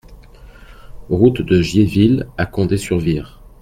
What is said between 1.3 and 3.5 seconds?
de Giéville à Condé-sur-Vire